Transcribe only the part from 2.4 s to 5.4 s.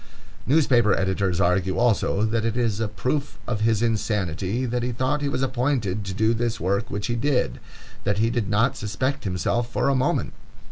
it is a proof of his insanity that he thought he